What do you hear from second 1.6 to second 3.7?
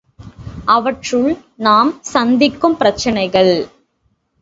நாம் சந்திக்கும் பிரச்சனைகள்.